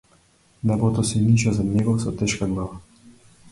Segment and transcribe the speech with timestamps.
[0.69, 2.83] Небото се ниша зад него со тешка глава.